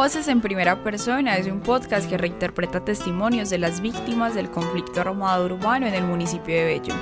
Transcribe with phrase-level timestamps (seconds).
[0.00, 5.02] Voces en Primera Persona es un podcast que reinterpreta testimonios de las víctimas del conflicto
[5.02, 6.94] armado urbano en el municipio de Bello.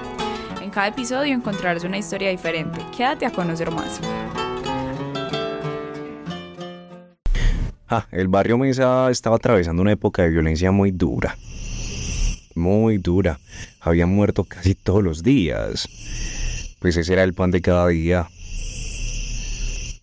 [0.60, 2.80] En cada episodio encontrarás una historia diferente.
[2.96, 4.00] Quédate a conocer más.
[7.88, 11.36] Ah, el barrio Mesa estaba atravesando una época de violencia muy dura.
[12.56, 13.38] Muy dura.
[13.78, 15.88] Habían muerto casi todos los días.
[16.80, 18.28] Pues ese era el pan de cada día.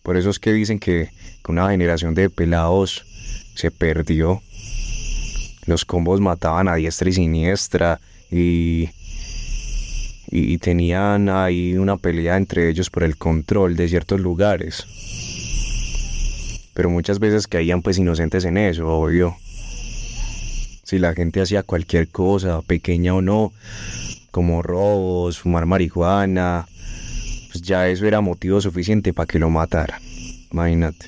[0.06, 1.10] Por eso es que dicen que,
[1.48, 3.04] una generación de pelados
[3.56, 4.40] se perdió.
[5.66, 8.90] Los combos mataban a diestra y siniestra y,
[10.30, 14.86] y tenían ahí una pelea entre ellos por el control de ciertos lugares.
[16.72, 19.36] Pero muchas veces caían pues inocentes en eso, obvio.
[20.84, 23.52] Si la gente hacía cualquier cosa, pequeña o no,
[24.30, 26.68] como robos, fumar marihuana,
[27.56, 29.98] pues ya eso era motivo suficiente para que lo mataran.
[30.52, 31.06] Imagínate.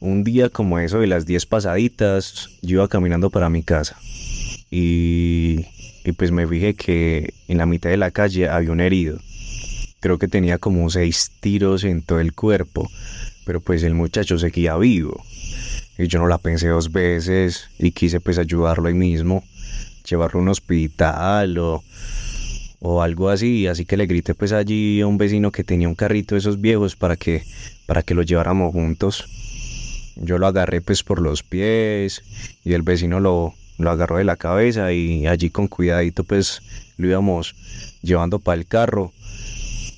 [0.00, 3.96] Un día como eso de las 10 pasaditas, yo iba caminando para mi casa.
[4.70, 5.64] Y,
[6.04, 9.18] y pues me fijé que en la mitad de la calle había un herido.
[10.00, 12.90] Creo que tenía como seis tiros en todo el cuerpo
[13.46, 15.24] pero pues el muchacho seguía vivo.
[15.96, 19.42] Y yo no la pensé dos veces y quise pues ayudarlo ahí mismo,
[20.06, 21.82] llevarlo a un hospital o,
[22.80, 23.66] o algo así.
[23.66, 26.60] Así que le grité pues allí a un vecino que tenía un carrito de esos
[26.60, 27.44] viejos para que,
[27.86, 29.24] para que lo lleváramos juntos.
[30.16, 32.22] Yo lo agarré pues por los pies
[32.64, 36.62] y el vecino lo, lo agarró de la cabeza y allí con cuidadito pues
[36.96, 37.54] lo íbamos
[38.02, 39.12] llevando para el carro.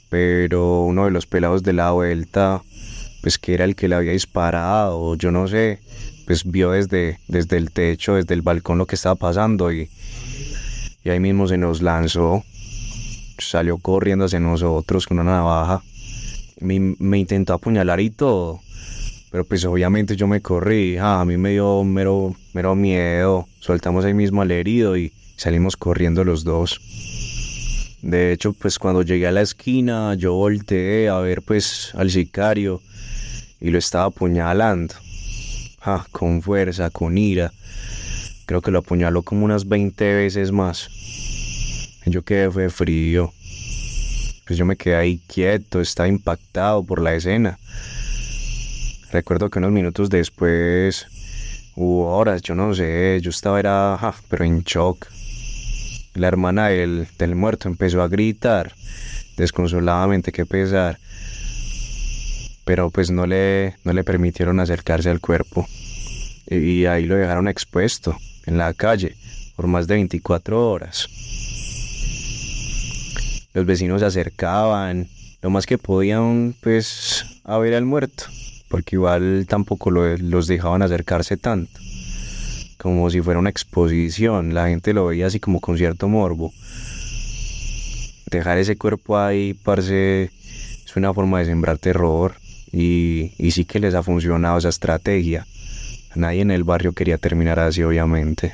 [0.08, 2.62] Pero uno de los pelados de la vuelta
[3.20, 5.80] pues que era el que le había disparado, yo no sé,
[6.26, 9.90] pues vio desde, desde el techo, desde el balcón lo que estaba pasando y,
[11.04, 12.44] y ahí mismo se nos lanzó,
[13.40, 15.82] salió corriendo hacia nosotros con una navaja,
[16.60, 18.60] me, me intentó apuñalar y todo,
[19.30, 24.04] pero pues obviamente yo me corrí, ah, a mí me dio mero, mero miedo, soltamos
[24.04, 26.80] ahí mismo al herido y salimos corriendo los dos.
[28.02, 32.80] De hecho, pues cuando llegué a la esquina, yo volteé a ver pues al sicario
[33.60, 34.94] y lo estaba apuñalando.
[35.82, 37.52] Ah, con fuerza, con ira.
[38.46, 40.90] Creo que lo apuñaló como unas 20 veces más.
[42.06, 43.32] Yo quedé fue frío.
[44.46, 47.58] Pues yo me quedé ahí quieto, estaba impactado por la escena.
[49.12, 51.06] Recuerdo que unos minutos después,
[51.76, 55.06] hubo horas, yo no sé, yo estaba era, pero en shock.
[56.14, 58.74] La hermana del, del muerto empezó a gritar,
[59.36, 60.98] desconsoladamente, qué pesar
[62.70, 65.66] pero pues no le, no le permitieron acercarse al cuerpo.
[66.46, 69.16] Y, ahí lo dejaron expuesto, en la calle,
[69.56, 71.08] por más de 24 horas.
[73.52, 75.08] Los vecinos se acercaban,
[75.42, 78.24] lo más que podían, pues, a ver al muerto,
[78.68, 81.80] porque igual tampoco los dejaban acercarse tanto,
[82.76, 86.52] como si fuera una exposición, la gente lo veía así como con cierto morbo.
[88.30, 90.30] Dejar ese cuerpo ahí, parece,
[90.86, 92.34] es una forma de sembrar terror
[92.72, 95.46] y, sí que les ha funcionado esa estrategia.
[96.14, 98.52] Nadie en el barrio quería terminar así, obviamente.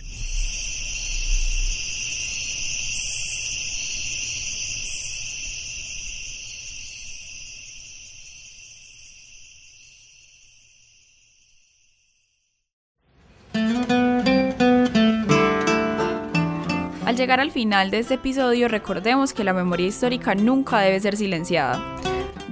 [17.16, 21.16] Al llegar al final de este episodio, recordemos que la memoria histórica nunca debe ser
[21.16, 21.97] silenciada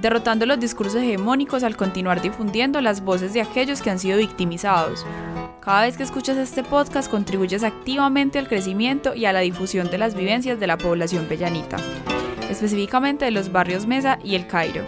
[0.01, 5.05] derrotando los discursos hegemónicos al continuar difundiendo las voces de aquellos que han sido victimizados.
[5.61, 9.99] Cada vez que escuchas este podcast contribuyes activamente al crecimiento y a la difusión de
[9.99, 11.77] las vivencias de la población pellanita,
[12.49, 14.81] específicamente de los barrios Mesa y El Cairo.